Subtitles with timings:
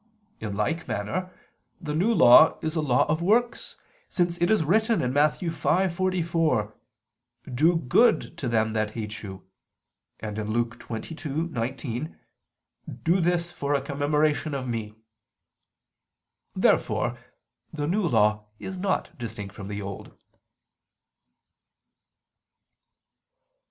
[0.39, 1.31] In like manner
[1.79, 3.75] the New Law is a law of works:
[4.09, 5.39] since it is written (Matt.
[5.41, 6.73] 5:44):
[7.53, 9.47] "Do good to them that hate you";
[10.19, 12.17] and (Luke 22:19):
[13.03, 14.95] "Do this for a commemoration of Me."
[16.55, 17.19] Therefore
[17.71, 20.17] the New Law is not distinct from the Old.